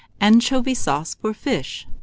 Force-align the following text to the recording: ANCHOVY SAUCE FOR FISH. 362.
ANCHOVY 0.19 0.73
SAUCE 0.73 1.13
FOR 1.13 1.31
FISH. 1.31 1.81
362. 1.81 1.91